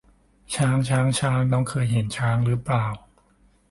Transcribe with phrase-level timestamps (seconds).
[0.53, 2.87] ช้าง ช้าง ช้าง น้องเคยเห็นช้างหรือเปล่า